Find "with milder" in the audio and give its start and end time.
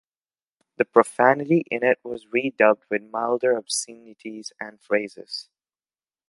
2.89-3.55